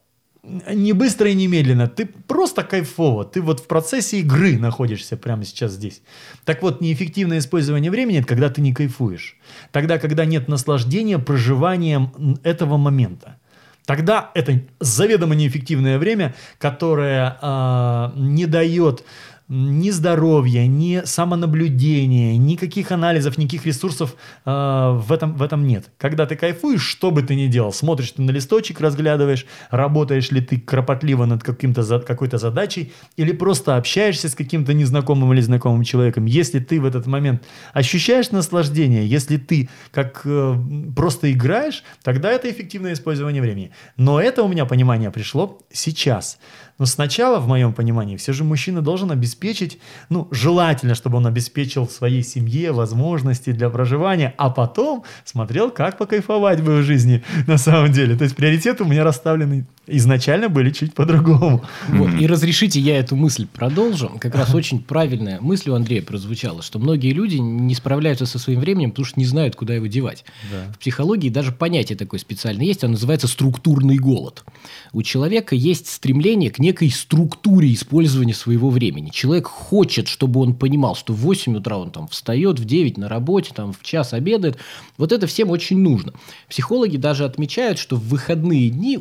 не 0.72 0.92
быстро 0.92 1.28
и 1.30 1.34
не 1.34 1.46
медленно, 1.46 1.88
ты 1.88 2.06
просто 2.06 2.62
кайфово, 2.62 3.24
ты 3.24 3.40
вот 3.40 3.60
в 3.60 3.66
процессе 3.66 4.20
игры 4.20 4.58
находишься 4.58 5.16
прямо 5.16 5.44
сейчас 5.44 5.72
здесь. 5.72 6.02
Так 6.44 6.62
вот, 6.62 6.80
неэффективное 6.80 7.38
использование 7.38 7.90
времени– 7.90 8.18
это 8.20 8.28
когда 8.28 8.48
ты 8.48 8.60
не 8.60 8.72
кайфуешь. 8.72 9.36
Тогда, 9.70 9.98
когда 9.98 10.24
нет 10.24 10.48
наслаждения 10.48 11.18
проживанием 11.18 12.38
этого 12.42 12.76
момента. 12.76 13.36
Тогда 13.84 14.30
это 14.34 14.60
заведомо 14.80 15.34
неэффективное 15.34 15.98
время, 15.98 16.34
которое 16.58 17.38
э, 17.40 18.10
не 18.16 18.44
дает 18.44 19.02
ни 19.48 19.90
здоровья, 19.90 20.66
ни 20.66 21.02
самонаблюдения, 21.04 22.36
никаких 22.36 22.92
анализов, 22.92 23.38
никаких 23.38 23.64
ресурсов 23.64 24.14
э, 24.44 24.50
в, 24.50 25.10
этом, 25.10 25.34
в 25.36 25.42
этом 25.42 25.66
нет. 25.66 25.90
Когда 25.96 26.26
ты 26.26 26.36
кайфуешь, 26.36 26.82
что 26.82 27.10
бы 27.10 27.22
ты 27.22 27.34
ни 27.34 27.46
делал, 27.46 27.72
смотришь 27.72 28.12
ты 28.12 28.22
на 28.22 28.30
листочек, 28.30 28.80
разглядываешь, 28.80 29.46
работаешь 29.70 30.30
ли 30.30 30.42
ты 30.42 30.60
кропотливо 30.60 31.24
над 31.24 31.42
каким-то, 31.42 31.82
какой-то 32.00 32.36
задачей, 32.36 32.92
или 33.16 33.32
просто 33.32 33.76
общаешься 33.76 34.28
с 34.28 34.34
каким-то 34.34 34.74
незнакомым 34.74 35.32
или 35.32 35.40
знакомым 35.40 35.82
человеком. 35.82 36.26
Если 36.26 36.58
ты 36.58 36.78
в 36.78 36.84
этот 36.84 37.06
момент 37.06 37.42
ощущаешь 37.72 38.30
наслаждение, 38.30 39.06
если 39.06 39.38
ты 39.38 39.70
как 39.92 40.22
э, 40.24 40.56
просто 40.94 41.32
играешь, 41.32 41.84
тогда 42.02 42.30
это 42.30 42.50
эффективное 42.50 42.92
использование 42.92 43.40
времени. 43.40 43.70
Но 43.96 44.20
это 44.20 44.42
у 44.42 44.48
меня 44.48 44.66
понимание 44.66 45.10
пришло 45.10 45.58
сейчас. 45.72 46.38
Но 46.78 46.86
сначала, 46.86 47.40
в 47.40 47.48
моем 47.48 47.72
понимании, 47.72 48.16
все 48.16 48.32
же 48.32 48.44
мужчина 48.44 48.82
должен 48.82 49.10
обеспечить, 49.10 49.78
ну, 50.08 50.28
желательно, 50.30 50.94
чтобы 50.94 51.16
он 51.18 51.26
обеспечил 51.26 51.88
своей 51.88 52.22
семье 52.22 52.72
возможности 52.72 53.50
для 53.50 53.68
проживания, 53.68 54.34
а 54.38 54.50
потом 54.50 55.04
смотрел, 55.24 55.70
как 55.70 55.98
покайфовать 55.98 56.62
бы 56.62 56.76
в 56.76 56.82
жизни 56.82 57.24
на 57.46 57.58
самом 57.58 57.90
деле. 57.90 58.16
То 58.16 58.24
есть 58.24 58.36
приоритеты 58.36 58.84
у 58.84 58.86
меня 58.86 59.02
расставлены 59.02 59.66
изначально 59.88 60.48
были 60.48 60.70
чуть 60.70 60.94
по-другому. 60.94 61.62
Вот. 61.88 62.20
И 62.20 62.26
разрешите 62.26 62.80
я 62.80 62.98
эту 62.98 63.16
мысль 63.16 63.46
продолжу. 63.46 64.10
Как 64.20 64.34
раз 64.34 64.54
очень 64.54 64.82
правильная 64.82 65.40
мысль 65.40 65.70
у 65.70 65.74
Андрея 65.74 66.02
прозвучала, 66.02 66.62
что 66.62 66.78
многие 66.78 67.12
люди 67.12 67.36
не 67.36 67.74
справляются 67.74 68.26
со 68.26 68.38
своим 68.38 68.60
временем, 68.60 68.90
потому 68.90 69.06
что 69.06 69.18
не 69.18 69.26
знают, 69.26 69.56
куда 69.56 69.74
его 69.74 69.86
девать. 69.86 70.24
Да. 70.50 70.72
В 70.72 70.78
психологии 70.78 71.30
даже 71.30 71.52
понятие 71.52 71.96
такое 71.96 72.20
специальное 72.20 72.66
есть, 72.66 72.84
оно 72.84 72.92
называется 72.92 73.28
структурный 73.28 73.98
голод. 73.98 74.44
У 74.92 75.02
человека 75.02 75.54
есть 75.54 75.88
стремление 75.88 76.50
к 76.50 76.58
некой 76.58 76.90
структуре 76.90 77.72
использования 77.72 78.34
своего 78.34 78.70
времени. 78.70 79.10
Человек 79.10 79.46
хочет, 79.46 80.08
чтобы 80.08 80.40
он 80.40 80.54
понимал, 80.54 80.94
что 80.94 81.12
в 81.12 81.18
8 81.18 81.56
утра 81.56 81.78
он 81.78 81.90
там 81.90 82.08
встает, 82.08 82.58
в 82.58 82.64
9 82.64 82.98
на 82.98 83.08
работе, 83.08 83.52
там 83.54 83.72
в 83.72 83.82
час 83.82 84.12
обедает. 84.12 84.58
Вот 84.96 85.12
это 85.12 85.26
всем 85.26 85.50
очень 85.50 85.78
нужно. 85.78 86.12
Психологи 86.48 86.96
даже 86.96 87.24
отмечают, 87.24 87.78
что 87.78 87.96
в 87.96 88.08
выходные 88.08 88.70
дни 88.70 88.98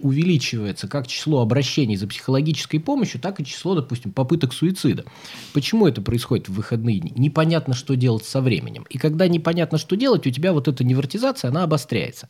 увеличивается 0.77 0.87
как 0.87 1.07
число 1.07 1.41
обращений 1.41 1.95
за 1.95 2.07
психологической 2.07 2.79
помощью, 2.79 3.19
так 3.19 3.39
и 3.39 3.45
число, 3.45 3.75
допустим, 3.75 4.11
попыток 4.11 4.53
суицида. 4.53 5.05
Почему 5.53 5.87
это 5.87 6.01
происходит 6.01 6.49
в 6.49 6.53
выходные 6.53 6.99
дни? 6.99 7.11
Непонятно, 7.15 7.73
что 7.73 7.95
делать 7.95 8.25
со 8.25 8.41
временем. 8.41 8.85
И 8.89 8.97
когда 8.97 9.27
непонятно, 9.27 9.77
что 9.77 9.95
делать, 9.95 10.27
у 10.27 10.31
тебя 10.31 10.53
вот 10.53 10.67
эта 10.67 10.83
невротизация, 10.83 11.49
она 11.49 11.63
обостряется. 11.63 12.27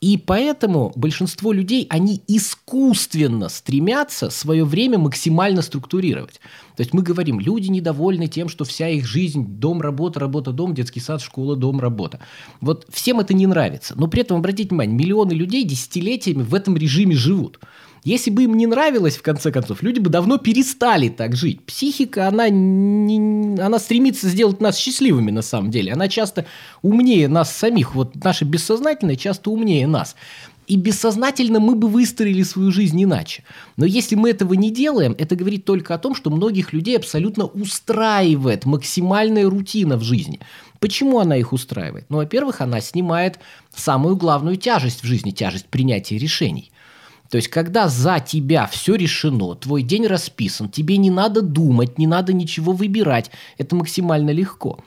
И 0.00 0.16
поэтому 0.16 0.92
большинство 0.94 1.52
людей, 1.52 1.86
они 1.90 2.22
искусственно 2.28 3.48
стремятся 3.48 4.30
свое 4.30 4.64
время 4.64 4.98
максимально 4.98 5.60
структурировать. 5.60 6.40
То 6.76 6.82
есть 6.82 6.94
мы 6.94 7.02
говорим, 7.02 7.40
люди 7.40 7.68
недовольны 7.68 8.28
тем, 8.28 8.48
что 8.48 8.64
вся 8.64 8.88
их 8.88 9.04
жизнь– 9.04 9.44
дом, 9.48 9.80
работа, 9.80 10.20
работа, 10.20 10.52
дом, 10.52 10.72
детский 10.74 11.00
сад, 11.00 11.20
школа, 11.20 11.56
дом, 11.56 11.80
работа. 11.80 12.20
Вот 12.60 12.86
всем 12.90 13.18
это 13.18 13.34
не 13.34 13.48
нравится. 13.48 13.94
Но 13.96 14.06
при 14.06 14.20
этом, 14.20 14.36
обратите 14.36 14.68
внимание, 14.68 14.96
миллионы 14.96 15.32
людей 15.32 15.64
десятилетиями 15.64 16.42
в 16.42 16.54
этом 16.54 16.76
режиме 16.76 17.16
живут. 17.16 17.58
Если 18.04 18.30
бы 18.30 18.44
им 18.44 18.56
не 18.56 18.66
нравилось, 18.66 19.16
в 19.16 19.22
конце 19.22 19.50
концов, 19.52 19.82
люди 19.82 19.98
бы 19.98 20.10
давно 20.10 20.38
перестали 20.38 21.08
так 21.08 21.36
жить. 21.36 21.62
Психика, 21.64 22.28
она, 22.28 22.48
не, 22.48 23.60
она 23.60 23.78
стремится 23.78 24.28
сделать 24.28 24.60
нас 24.60 24.76
счастливыми 24.76 25.30
на 25.30 25.42
самом 25.42 25.70
деле. 25.70 25.92
Она 25.92 26.08
часто 26.08 26.46
умнее 26.82 27.28
нас 27.28 27.54
самих. 27.54 27.94
Вот 27.94 28.14
наше 28.22 28.44
бессознательное 28.44 29.16
часто 29.16 29.50
умнее 29.50 29.86
нас. 29.86 30.16
И 30.68 30.76
бессознательно 30.76 31.60
мы 31.60 31.74
бы 31.74 31.88
выстроили 31.88 32.42
свою 32.42 32.70
жизнь 32.70 33.02
иначе. 33.02 33.42
Но 33.78 33.86
если 33.86 34.16
мы 34.16 34.30
этого 34.30 34.52
не 34.52 34.70
делаем, 34.70 35.16
это 35.18 35.34
говорит 35.34 35.64
только 35.64 35.94
о 35.94 35.98
том, 35.98 36.14
что 36.14 36.28
многих 36.28 36.74
людей 36.74 36.98
абсолютно 36.98 37.46
устраивает 37.46 38.66
максимальная 38.66 39.48
рутина 39.48 39.96
в 39.96 40.02
жизни. 40.02 40.40
Почему 40.78 41.20
она 41.20 41.38
их 41.38 41.54
устраивает? 41.54 42.04
Ну, 42.10 42.18
во-первых, 42.18 42.60
она 42.60 42.82
снимает 42.82 43.38
самую 43.74 44.16
главную 44.16 44.56
тяжесть 44.56 45.02
в 45.02 45.06
жизни, 45.06 45.30
тяжесть 45.30 45.66
принятия 45.66 46.18
решений. 46.18 46.70
То 47.30 47.36
есть, 47.36 47.48
когда 47.48 47.88
за 47.88 48.20
тебя 48.20 48.66
все 48.66 48.94
решено, 48.94 49.54
твой 49.54 49.82
день 49.82 50.06
расписан, 50.06 50.68
тебе 50.68 50.96
не 50.96 51.10
надо 51.10 51.42
думать, 51.42 51.98
не 51.98 52.06
надо 52.06 52.32
ничего 52.32 52.72
выбирать, 52.72 53.30
это 53.58 53.76
максимально 53.76 54.30
легко. 54.30 54.80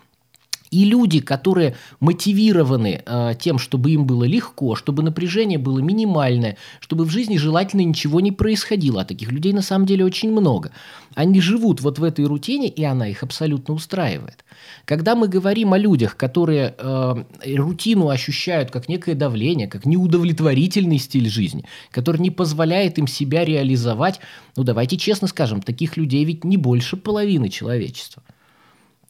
И 0.72 0.86
люди, 0.86 1.20
которые 1.20 1.76
мотивированы 2.00 3.04
э, 3.06 3.34
тем, 3.38 3.60
чтобы 3.60 3.92
им 3.92 4.06
было 4.06 4.24
легко, 4.24 4.76
чтобы 4.76 5.04
напряжение 5.04 5.58
было 5.58 5.80
минимальное, 5.80 6.58
чтобы 6.80 7.04
в 7.04 7.10
жизни 7.10 7.36
желательно 7.36 7.82
ничего 7.82 8.22
не 8.22 8.32
происходило, 8.32 9.02
а 9.02 9.06
таких 9.06 9.34
людей 9.34 9.52
на 9.52 9.62
самом 9.62 9.86
деле 9.86 10.06
очень 10.06 10.32
много, 10.32 10.72
они 11.14 11.42
живут 11.42 11.82
вот 11.82 12.00
в 12.00 12.04
этой 12.06 12.24
рутине, 12.24 12.70
и 12.70 12.86
она 12.86 13.10
их 13.10 13.22
абсолютно 13.22 13.74
устраивает. 13.74 14.46
Когда 14.86 15.16
мы 15.16 15.28
говорим 15.28 15.74
о 15.74 15.78
людях, 15.78 16.16
которые 16.16 16.74
э, 16.78 17.24
рутину 17.58 18.08
ощущают 18.08 18.72
как 18.72 18.88
некое 18.88 19.16
давление, 19.16 19.68
как 19.68 19.86
неудовлетворительный 19.86 21.00
стиль 21.00 21.28
жизни, 21.28 21.66
который 21.92 22.22
не 22.22 22.32
позволяет 22.32 22.98
им 22.98 23.08
себя 23.08 23.44
реализовать, 23.44 24.22
ну 24.56 24.64
давайте 24.64 24.96
честно 24.96 25.28
скажем, 25.28 25.62
таких 25.62 25.98
людей 25.98 26.24
ведь 26.24 26.46
не 26.46 26.56
больше 26.56 26.96
половины 26.96 27.50
человечества. 27.50 28.24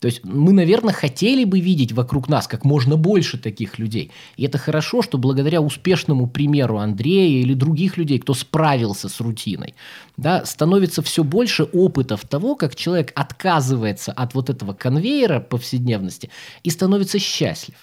То 0.02 0.08
есть 0.08 0.26
мы, 0.26 0.52
наверное, 0.52 0.96
хотели 0.96 1.44
бы 1.44 1.60
видеть 1.60 1.92
вокруг 1.92 2.28
нас 2.28 2.48
как 2.48 2.66
можно 2.66 2.98
больше 2.98 3.38
таких 3.38 3.78
людей. 3.78 4.10
И 4.36 4.44
это 4.44 4.58
хорошо, 4.58 5.04
что 5.04 5.20
благодаря 5.20 5.62
успешному 5.62 6.28
примеру 6.28 6.80
Андрея 6.80 7.40
или 7.40 7.54
других 7.54 7.98
людей, 7.98 8.18
кто 8.18 8.34
справился 8.34 9.10
с 9.10 9.22
рутиной, 9.22 9.76
да, 10.18 10.44
становится 10.44 11.04
все 11.04 11.24
больше 11.24 11.64
опытов 11.64 12.28
того, 12.28 12.56
как 12.56 12.76
человек 12.76 13.12
отказывается 13.14 14.12
от 14.12 14.34
вот 14.34 14.50
этого 14.50 14.74
конвейера 14.74 15.40
повседневности 15.40 16.32
и 16.64 16.72
становится 16.72 17.20
счастлив. 17.20 17.76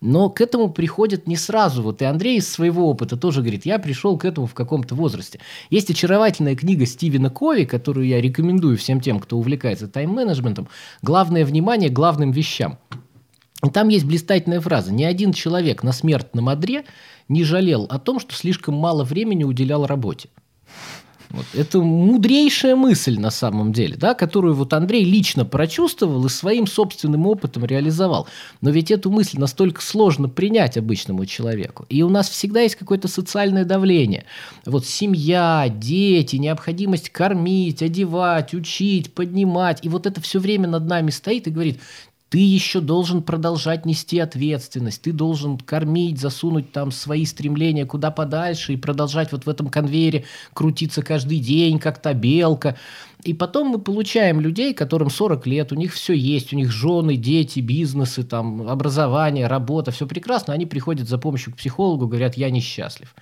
Но 0.00 0.28
к 0.28 0.40
этому 0.40 0.70
приходят 0.70 1.26
не 1.26 1.36
сразу. 1.36 1.82
Вот 1.82 2.02
и 2.02 2.04
Андрей 2.04 2.38
из 2.38 2.48
своего 2.48 2.90
опыта 2.90 3.16
тоже 3.16 3.40
говорит, 3.40 3.64
я 3.64 3.78
пришел 3.78 4.18
к 4.18 4.24
этому 4.24 4.46
в 4.46 4.54
каком-то 4.54 4.94
возрасте. 4.94 5.40
Есть 5.70 5.90
очаровательная 5.90 6.54
книга 6.54 6.84
Стивена 6.86 7.30
Кови, 7.30 7.64
которую 7.64 8.06
я 8.06 8.20
рекомендую 8.20 8.76
всем 8.76 9.00
тем, 9.00 9.20
кто 9.20 9.38
увлекается 9.38 9.88
тайм-менеджментом. 9.88 10.68
Главное 11.02 11.44
внимание 11.44 11.88
главным 11.88 12.30
вещам. 12.30 12.78
И 13.64 13.70
там 13.70 13.88
есть 13.88 14.04
блистательная 14.04 14.60
фраза. 14.60 14.92
Ни 14.92 15.04
один 15.04 15.32
человек 15.32 15.82
на 15.82 15.92
смертном 15.92 16.50
одре 16.50 16.84
не 17.28 17.42
жалел 17.42 17.86
о 17.88 17.98
том, 17.98 18.20
что 18.20 18.34
слишком 18.34 18.74
мало 18.74 19.02
времени 19.02 19.44
уделял 19.44 19.86
работе. 19.86 20.28
Вот. 21.36 21.44
Это 21.54 21.80
мудрейшая 21.80 22.76
мысль 22.76 23.18
на 23.18 23.30
самом 23.30 23.72
деле, 23.72 23.96
да, 23.96 24.14
которую 24.14 24.54
вот 24.54 24.72
Андрей 24.72 25.04
лично 25.04 25.44
прочувствовал 25.44 26.24
и 26.24 26.30
своим 26.30 26.66
собственным 26.66 27.26
опытом 27.26 27.66
реализовал. 27.66 28.26
Но 28.62 28.70
ведь 28.70 28.90
эту 28.90 29.10
мысль 29.10 29.38
настолько 29.38 29.82
сложно 29.82 30.30
принять 30.30 30.78
обычному 30.78 31.26
человеку. 31.26 31.84
И 31.90 32.02
у 32.02 32.08
нас 32.08 32.30
всегда 32.30 32.62
есть 32.62 32.76
какое-то 32.76 33.06
социальное 33.06 33.66
давление. 33.66 34.24
Вот 34.64 34.86
семья, 34.86 35.66
дети, 35.68 36.36
необходимость 36.36 37.10
кормить, 37.10 37.82
одевать, 37.82 38.54
учить, 38.54 39.12
поднимать. 39.12 39.84
И 39.84 39.90
вот 39.90 40.06
это 40.06 40.22
все 40.22 40.40
время 40.40 40.68
над 40.68 40.86
нами 40.86 41.10
стоит 41.10 41.46
и 41.46 41.50
говорит, 41.50 41.80
ты 42.28 42.38
еще 42.38 42.80
должен 42.80 43.22
продолжать 43.22 43.86
нести 43.86 44.18
ответственность, 44.18 45.02
ты 45.02 45.12
должен 45.12 45.58
кормить, 45.58 46.20
засунуть 46.20 46.72
там 46.72 46.90
свои 46.90 47.24
стремления 47.24 47.86
куда 47.86 48.10
подальше 48.10 48.72
и 48.72 48.76
продолжать 48.76 49.30
вот 49.30 49.46
в 49.46 49.48
этом 49.48 49.68
конвейере 49.68 50.24
крутиться 50.52 51.02
каждый 51.02 51.38
день, 51.38 51.78
как 51.78 52.02
та 52.02 52.14
белка. 52.14 52.76
И 53.22 53.32
потом 53.32 53.68
мы 53.68 53.78
получаем 53.78 54.40
людей, 54.40 54.74
которым 54.74 55.08
40 55.08 55.46
лет, 55.46 55.72
у 55.72 55.76
них 55.76 55.92
все 55.92 56.14
есть, 56.14 56.52
у 56.52 56.56
них 56.56 56.70
жены, 56.70 57.16
дети, 57.16 57.60
бизнесы, 57.60 58.24
там, 58.24 58.68
образование, 58.68 59.46
работа, 59.46 59.90
все 59.90 60.06
прекрасно, 60.06 60.52
они 60.52 60.66
приходят 60.66 61.08
за 61.08 61.18
помощью 61.18 61.52
к 61.52 61.56
психологу, 61.56 62.06
говорят, 62.08 62.36
я 62.36 62.50
несчастлив. 62.50 63.14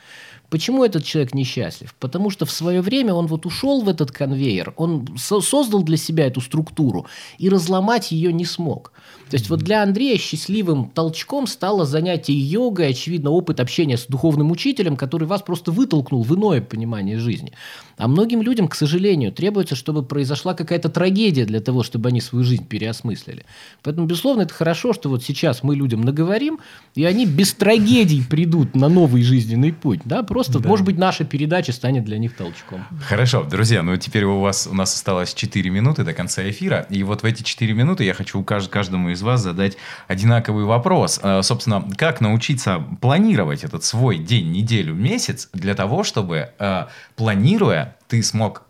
Почему 0.55 0.85
этот 0.85 1.05
человек 1.05 1.35
несчастлив? 1.35 1.93
Потому 1.99 2.31
что 2.31 2.47
в 2.47 2.51
свое 2.53 2.81
время 2.81 3.13
он 3.13 3.27
вот 3.27 3.45
ушел 3.45 3.83
в 3.83 3.89
этот 3.89 4.13
конвейер, 4.13 4.73
он 4.77 5.05
со- 5.19 5.41
создал 5.41 5.83
для 5.83 5.97
себя 5.97 6.27
эту 6.27 6.41
структуру 6.41 7.07
и 7.39 7.49
разломать 7.49 8.13
ее 8.13 8.33
не 8.33 8.45
смог. 8.45 8.93
То 9.31 9.37
есть 9.37 9.51
вот 9.51 9.61
для 9.61 9.83
Андрея 9.83 10.17
счастливым 10.17 10.91
толчком 10.91 11.49
стало 11.49 11.85
занятие 11.87 12.39
йогой, 12.39 12.91
очевидно, 12.91 13.31
опыт 13.31 13.59
общения 13.59 13.97
с 13.97 14.07
духовным 14.07 14.53
учителем, 14.53 14.97
который 14.97 15.27
вас 15.27 15.43
просто 15.43 15.73
вытолкнул 15.73 16.23
в 16.23 16.33
иное 16.37 16.61
понимание 16.61 17.19
жизни. 17.19 17.53
А 17.97 18.07
многим 18.07 18.43
людям, 18.43 18.69
к 18.69 18.75
сожалению, 18.75 19.33
требуется, 19.33 19.77
чтобы 19.77 20.05
произошла 20.05 20.55
какая-то 20.55 20.89
трагедия 20.89 21.47
для 21.47 21.61
того, 21.61 21.83
чтобы 21.83 22.11
они 22.11 22.21
свою 22.21 22.45
жизнь 22.45 22.67
переосмыслили. 22.67 23.45
Поэтому, 23.83 24.07
безусловно, 24.07 24.43
это 24.43 24.55
хорошо, 24.55 24.93
что 24.93 25.09
вот 25.09 25.25
сейчас 25.25 25.63
мы 25.63 25.75
людям 25.77 26.03
наговорим, 26.03 26.61
и 26.95 27.05
они 27.05 27.25
без 27.27 27.55
трагедий 27.55 28.23
придут 28.23 28.75
на 28.75 28.89
новый 28.89 29.23
жизненный 29.23 29.73
путь. 29.73 30.01
Да? 30.05 30.23
Просто, 30.23 30.44
Да. 30.53 30.69
может 30.69 30.85
быть, 30.85 30.99
наша 30.99 31.25
передача 31.25 31.73
станет 31.73 32.05
для 32.05 32.19
них 32.19 32.37
толчком. 32.37 32.85
Хорошо, 33.09 33.45
друзья, 33.45 33.83
ну 33.83 33.97
теперь 33.97 34.25
у 34.25 34.41
вас 34.41 34.67
у 34.67 34.75
нас 34.75 34.95
осталось 34.95 35.35
4 35.35 35.71
минуты 35.71 36.05
до 36.05 36.13
конца 36.13 36.49
эфира, 36.49 36.87
и 36.91 37.03
вот 37.03 37.23
в 37.23 37.25
эти 37.25 37.43
4 37.43 37.73
минуты 37.73 38.05
я 38.05 38.15
хочу 38.15 38.41
кажд- 38.43 38.69
каждому 38.69 39.11
из 39.11 39.23
вас 39.23 39.41
задать 39.41 39.77
одинаковый 40.09 40.65
вопрос. 40.65 41.21
Э, 41.23 41.43
Собственно, 41.43 41.85
как 41.97 42.21
научиться 42.21 42.83
планировать 43.01 43.65
этот 43.65 43.85
свой 43.85 44.19
день, 44.19 44.51
неделю, 44.53 44.95
месяц 44.95 45.49
для 45.53 45.75
того, 45.75 46.05
чтобы, 46.05 46.51
э, 46.59 46.87
планируя, 47.17 47.97
ты 48.09 48.23
смог 48.23 48.64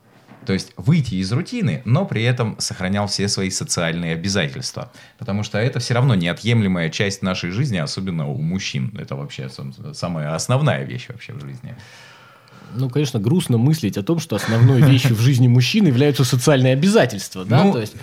то 0.47 0.53
есть 0.53 0.73
выйти 0.77 1.15
из 1.17 1.33
рутины, 1.33 1.83
но 1.85 2.05
при 2.05 2.23
этом 2.23 2.57
сохранял 2.59 3.07
все 3.07 3.29
свои 3.29 3.51
социальные 3.51 4.15
обязательства. 4.15 4.91
Потому 5.19 5.43
что 5.43 5.59
это 5.59 5.79
все 5.81 5.95
равно 5.95 6.15
неотъемлемая 6.15 6.91
часть 6.91 7.23
нашей 7.23 7.51
жизни, 7.51 7.79
особенно 7.79 8.29
у 8.29 8.37
мужчин. 8.41 8.93
Это 8.99 9.17
вообще 9.17 9.49
сам- 9.49 9.75
самая 9.95 10.35
основная 10.35 10.85
вещь 10.85 11.07
вообще 11.09 11.33
в 11.33 11.41
жизни. 11.41 11.75
Ну, 12.77 12.91
конечно, 12.91 13.21
грустно 13.21 13.57
мыслить 13.57 13.97
о 13.99 14.03
том, 14.03 14.19
что 14.19 14.35
основной 14.35 14.83
вещью 14.83 15.15
в 15.15 15.21
жизни 15.21 15.47
мужчин 15.47 15.87
являются 15.87 16.25
социальные 16.25 16.73
обязательства. 16.73 17.45
Да? 17.45 17.63
Ну, 17.63 17.73
То 17.73 17.81
есть, 17.81 17.95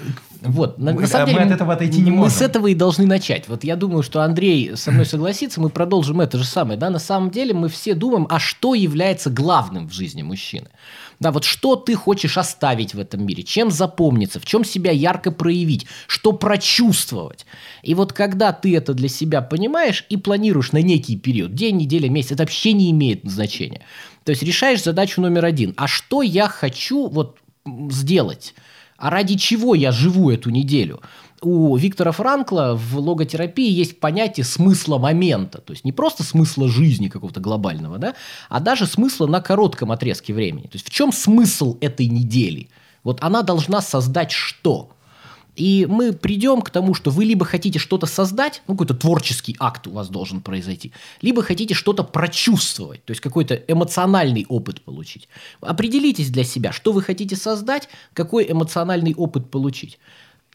вот, 0.41 0.77
на, 0.77 0.93
мы- 0.93 1.01
на 1.01 1.07
самом 1.07 1.27
мы 1.27 1.33
деле, 1.39 1.45
от 1.45 1.51
этого 1.51 1.74
отойти 1.74 2.00
не 2.00 2.10
мы 2.12 2.17
можем. 2.17 2.38
с 2.38 2.41
этого 2.41 2.67
и 2.67 2.75
должны 2.75 3.05
начать. 3.05 3.50
Вот 3.50 3.65
я 3.65 3.75
думаю, 3.75 4.01
что 4.01 4.21
Андрей 4.21 4.77
со 4.77 4.91
мной 4.91 5.05
согласится, 5.05 5.60
мы 5.60 5.69
продолжим 5.69 6.21
это 6.21 6.38
же 6.38 6.45
самое. 6.45 6.79
Да? 6.79 6.89
На 6.89 7.00
самом 7.00 7.31
деле 7.31 7.53
мы 7.53 7.67
все 7.67 7.95
думаем, 7.95 8.27
а 8.29 8.39
что 8.39 8.74
является 8.74 9.29
главным 9.29 9.89
в 9.89 9.93
жизни 9.93 10.21
мужчины? 10.21 10.67
Да, 11.22 11.32
вот 11.32 11.44
что 11.44 11.75
ты 11.75 11.94
хочешь 11.94 12.36
оставить 12.40 12.96
в 12.96 13.00
этом 13.00 13.24
мире, 13.24 13.44
чем 13.44 13.70
запомниться, 13.70 14.40
в 14.40 14.46
чем 14.46 14.66
себя 14.66 14.90
ярко 14.90 15.32
проявить, 15.32 15.86
что 16.08 16.32
прочувствовать. 16.34 17.46
И 17.84 17.94
вот 17.94 18.12
когда 18.12 18.51
ты 18.51 18.75
это 18.75 18.96
для 18.96 19.08
себя 19.08 19.44
понимаешь 19.44 20.04
и 20.10 20.18
планируешь 20.18 20.72
на 20.72 20.82
некий 20.82 21.16
период, 21.16 21.54
день, 21.54 21.78
неделя, 21.78 22.10
месяц, 22.10 22.32
это 22.32 22.42
вообще 22.42 22.74
не 22.74 22.90
имеет 22.90 23.22
значения. 23.24 23.82
То 24.24 24.32
есть 24.32 24.42
решаешь 24.42 24.84
задачу 24.84 25.22
номер 25.22 25.46
один. 25.46 25.75
А 25.78 25.88
что 25.88 26.24
я 26.24 26.48
хочу 26.48 27.08
вот 27.08 27.38
сделать? 27.92 28.56
А 28.98 29.12
ради 29.12 29.38
чего 29.38 29.75
я 29.75 29.92
живу 29.92 30.32
эту 30.32 30.50
неделю? 30.50 31.01
У 31.43 31.75
Виктора 31.75 32.12
Франкла 32.12 32.75
в 32.75 33.00
логотерапии 33.00 33.69
есть 33.71 34.00
понятие 34.00 34.43
смысла 34.43 35.00
момента. 35.00 35.57
То 35.60 35.74
есть 35.74 35.83
не 35.83 35.91
просто 35.91 36.24
смысла 36.24 36.67
жизни 36.67 37.07
какого-то 37.07 37.39
глобального, 37.39 37.98
да, 37.98 38.13
а 38.48 38.60
даже 38.60 38.86
смысла 38.86 39.25
на 39.25 39.41
коротком 39.41 39.91
отрезке 39.91 40.33
времени. 40.33 40.63
То 40.63 40.74
есть 40.74 40.88
в 40.88 40.91
чем 40.91 41.12
смысл 41.12 41.77
этой 41.81 42.05
недели? 42.05 42.69
Вот 43.03 43.24
она 43.24 43.41
должна 43.41 43.81
создать 43.81 44.29
что? 44.29 44.91
И 45.55 45.88
мы 45.89 46.13
придем 46.13 46.62
к 46.62 46.69
тому, 46.69 46.93
что 46.93 47.10
вы 47.10 47.25
либо 47.25 47.43
хотите 47.43 47.77
что-то 47.77 48.05
создать, 48.05 48.62
ну, 48.67 48.75
какой-то 48.75 48.93
творческий 48.93 49.55
акт 49.60 49.86
у 49.88 49.91
вас 49.91 50.07
должен 50.07 50.41
произойти, 50.41 50.93
либо 51.21 51.41
хотите 51.41 51.74
что-то 51.74 52.03
прочувствовать, 52.03 53.03
то 53.03 53.12
есть 53.12 53.19
какой-то 53.19 53.55
эмоциональный 53.55 54.45
опыт 54.48 54.81
получить. 54.81 55.27
Определитесь 55.60 56.29
для 56.29 56.45
себя, 56.45 56.71
что 56.71 56.93
вы 56.93 57.01
хотите 57.01 57.36
создать, 57.36 57.89
какой 58.13 58.50
эмоциональный 58.50 59.13
опыт 59.13 59.51
получить. 59.51 60.00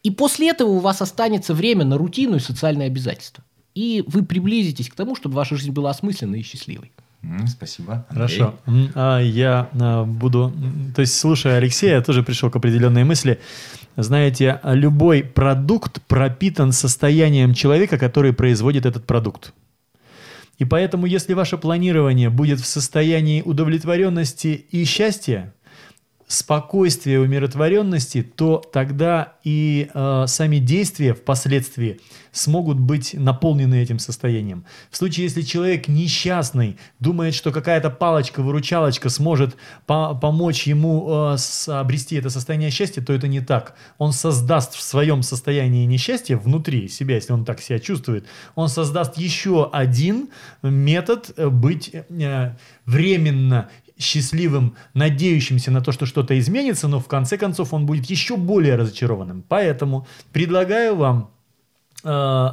И 0.03 0.11
после 0.11 0.49
этого 0.49 0.69
у 0.69 0.79
вас 0.79 1.01
останется 1.01 1.53
время 1.53 1.85
на 1.85 1.97
рутину 1.97 2.37
и 2.37 2.39
социальные 2.39 2.87
обязательства. 2.87 3.43
И 3.75 4.03
вы 4.07 4.23
приблизитесь 4.23 4.89
к 4.89 4.95
тому, 4.95 5.15
чтобы 5.15 5.35
ваша 5.35 5.55
жизнь 5.55 5.71
была 5.71 5.91
осмысленной 5.91 6.39
и 6.39 6.43
счастливой. 6.43 6.91
Спасибо. 7.47 8.05
Андрей. 8.09 8.37
Хорошо. 8.37 8.55
А 8.95 9.19
Я 9.19 9.69
а, 9.79 10.05
буду... 10.05 10.53
То 10.95 11.01
есть, 11.01 11.15
слушая 11.15 11.57
Алексея, 11.57 11.95
я 11.95 12.01
тоже 12.01 12.23
пришел 12.23 12.49
к 12.49 12.55
определенной 12.55 13.03
мысли. 13.03 13.39
Знаете, 13.95 14.59
любой 14.63 15.23
продукт 15.23 16.01
пропитан 16.07 16.71
состоянием 16.71 17.53
человека, 17.53 17.97
который 17.97 18.33
производит 18.33 18.85
этот 18.85 19.05
продукт. 19.05 19.53
И 20.57 20.65
поэтому, 20.65 21.05
если 21.05 21.33
ваше 21.33 21.57
планирование 21.57 22.29
будет 22.29 22.59
в 22.59 22.65
состоянии 22.65 23.41
удовлетворенности 23.41 24.65
и 24.71 24.85
счастья, 24.85 25.53
спокойствия, 26.27 27.19
умиротворенности, 27.19 28.21
то 28.21 28.57
тогда 28.57 29.33
и 29.45 29.89
э, 29.93 30.25
сами 30.27 30.57
действия 30.57 31.13
впоследствии 31.13 32.01
смогут 32.33 32.77
быть 32.77 33.13
наполнены 33.13 33.81
этим 33.81 33.97
состоянием. 33.97 34.65
В 34.91 34.97
случае, 34.97 35.23
если 35.23 35.41
человек 35.41 35.87
несчастный, 35.87 36.77
думает, 36.99 37.33
что 37.33 37.51
какая-то 37.51 37.89
палочка-выручалочка 37.89 39.07
сможет 39.09 39.55
по- 39.85 40.15
помочь 40.15 40.67
ему 40.67 41.07
э, 41.09 41.37
обрести 41.71 42.17
это 42.17 42.29
состояние 42.29 42.71
счастья, 42.71 43.01
то 43.01 43.13
это 43.13 43.29
не 43.29 43.39
так. 43.39 43.75
Он 43.97 44.11
создаст 44.11 44.75
в 44.75 44.81
своем 44.81 45.23
состоянии 45.23 45.85
несчастья 45.85 46.35
внутри 46.35 46.89
себя, 46.89 47.15
если 47.15 47.31
он 47.31 47.45
так 47.45 47.61
себя 47.61 47.79
чувствует, 47.79 48.25
он 48.55 48.67
создаст 48.67 49.17
еще 49.17 49.69
один 49.71 50.27
метод 50.61 51.31
э, 51.37 51.47
быть 51.47 51.91
э, 51.93 52.55
временно 52.85 53.69
счастливым, 53.99 54.75
надеющимся 54.93 55.71
на 55.71 55.81
то, 55.81 55.91
что 55.91 56.05
что-то 56.05 56.37
изменится, 56.39 56.87
но 56.87 56.99
в 56.99 57.07
конце 57.07 57.37
концов 57.37 57.73
он 57.73 57.85
будет 57.85 58.05
еще 58.05 58.37
более 58.37 58.75
разочарованным. 58.75 59.43
Поэтому 59.47 60.07
предлагаю 60.31 60.95
вам 60.95 61.31
э, 62.03 62.49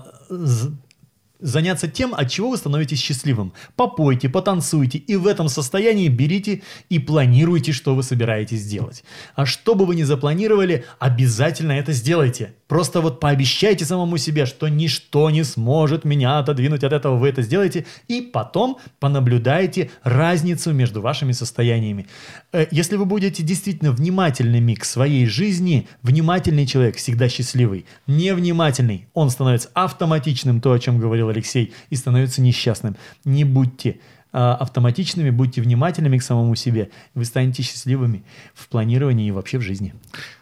заняться 1.40 1.88
тем, 1.88 2.14
от 2.14 2.30
чего 2.30 2.50
вы 2.50 2.56
становитесь 2.56 3.00
счастливым. 3.00 3.52
Попойте, 3.76 4.28
потанцуйте, 4.28 4.98
и 4.98 5.16
в 5.16 5.26
этом 5.26 5.48
состоянии 5.48 6.08
берите 6.08 6.62
и 6.88 6.98
планируйте, 6.98 7.72
что 7.72 7.94
вы 7.94 8.02
собираетесь 8.02 8.66
делать. 8.66 9.04
А 9.34 9.46
что 9.46 9.74
бы 9.74 9.84
вы 9.86 9.96
ни 9.96 10.02
запланировали, 10.02 10.84
обязательно 10.98 11.72
это 11.72 11.92
сделайте. 11.92 12.54
Просто 12.68 13.00
вот 13.00 13.20
пообещайте 13.20 13.84
самому 13.84 14.16
себе, 14.16 14.46
что 14.46 14.68
ничто 14.68 15.30
не 15.30 15.44
сможет 15.44 16.04
меня 16.04 16.38
отодвинуть 16.38 16.82
от 16.84 16.92
этого, 16.92 17.16
вы 17.16 17.28
это 17.28 17.42
сделаете, 17.42 17.84
и 18.08 18.20
потом 18.20 18.78
понаблюдайте 18.98 19.90
разницу 20.02 20.72
между 20.72 21.00
вашими 21.00 21.32
состояниями. 21.32 22.06
Э, 22.52 22.66
Если 22.70 22.96
вы 22.96 23.04
будете 23.04 23.42
действительно 23.42 23.92
внимательными 23.92 24.74
к 24.74 24.84
своей 24.84 25.26
жизни, 25.26 25.86
внимательный 26.02 26.66
человек 26.66 26.96
всегда 26.96 27.28
счастливый. 27.28 27.84
Невнимательный, 28.06 29.06
он 29.14 29.30
становится 29.30 29.68
автоматичным, 29.74 30.60
то, 30.60 30.72
о 30.72 30.78
чем 30.78 30.98
говорил 30.98 31.23
Алексей, 31.28 31.72
и 31.90 31.96
становится 31.96 32.40
несчастным. 32.42 32.96
Не 33.24 33.44
будьте 33.44 34.00
а, 34.36 34.56
автоматичными, 34.56 35.30
будьте 35.30 35.62
внимательными 35.62 36.18
к 36.18 36.22
самому 36.24 36.56
себе. 36.56 36.90
Вы 37.14 37.24
станете 37.24 37.62
счастливыми 37.62 38.24
в 38.52 38.66
планировании 38.68 39.28
и 39.28 39.30
вообще 39.30 39.58
в 39.58 39.62
жизни. 39.62 39.94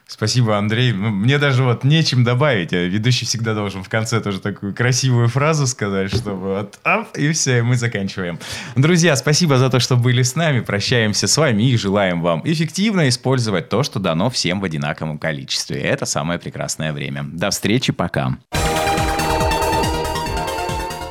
Спасибо, 0.07 0.57
Андрей. 0.57 0.93
Ну, 0.93 1.11
Мне 1.11 1.39
даже 1.39 1.63
вот 1.63 1.85
нечем 1.85 2.25
добавить. 2.25 2.73
Ведущий 2.73 3.27
всегда 3.27 3.53
должен 3.55 3.83
в 3.83 3.91
конце 3.91 4.23
тоже 4.23 4.41
такую 4.41 4.75
красивую 4.75 5.29
фразу 5.29 5.67
сказать, 5.67 6.11
чтобы 6.11 6.55
вот 6.55 6.79
ап, 6.85 7.17
и 7.19 7.33
все, 7.33 7.59
и 7.59 7.61
мы 7.63 7.77
заканчиваем. 7.77 8.39
Друзья, 8.77 9.15
спасибо 9.15 9.59
за 9.59 9.69
то, 9.69 9.79
что 9.79 9.97
были 9.99 10.23
с 10.23 10.37
нами. 10.37 10.61
Прощаемся 10.61 11.27
с 11.27 11.37
вами 11.37 11.63
и 11.65 11.77
желаем 11.77 12.23
вам 12.23 12.41
эффективно 12.45 13.11
использовать 13.11 13.69
то, 13.69 13.83
что 13.83 14.01
дано 14.01 14.31
всем 14.31 14.61
в 14.61 14.65
одинаковом 14.65 15.19
количестве. 15.19 15.81
Это 15.81 16.07
самое 16.07 16.39
прекрасное 16.39 16.95
время. 16.95 17.25
До 17.25 17.51
встречи, 17.51 17.93
пока. 17.93 18.39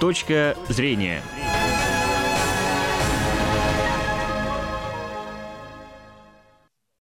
Точка 0.02 0.58
зрения. 0.68 1.22